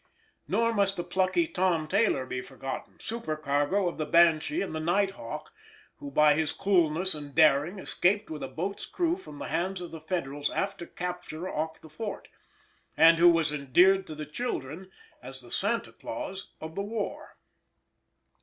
Nor 0.47 0.73
must 0.73 0.97
the 0.97 1.03
plucky 1.03 1.47
Tom 1.47 1.87
Taylor 1.87 2.25
be 2.25 2.41
forgotten, 2.41 2.95
supercargo 2.99 3.87
of 3.87 3.99
the 3.99 4.05
Banshee 4.07 4.63
and 4.63 4.73
the 4.73 4.79
Night 4.79 5.11
Hawk, 5.11 5.53
who, 5.97 6.09
by 6.09 6.33
his 6.33 6.53
coolness 6.53 7.13
and 7.13 7.35
daring, 7.35 7.77
escaped 7.77 8.31
with 8.31 8.41
a 8.41 8.47
boat's 8.47 8.87
crew 8.87 9.15
from 9.15 9.37
the 9.37 9.49
hands 9.49 9.79
of 9.79 9.91
the 9.91 10.01
Federals 10.01 10.49
after 10.49 10.87
capture 10.87 11.47
off 11.47 11.79
the 11.79 11.87
fort, 11.87 12.29
and 12.97 13.17
who 13.17 13.29
was 13.29 13.53
endeared 13.53 14.07
to 14.07 14.15
the 14.15 14.25
children 14.25 14.89
as 15.21 15.39
the 15.39 15.51
"Santa 15.51 15.93
Claus" 15.93 16.51
of 16.59 16.73
the 16.73 16.81
war. 16.81 17.37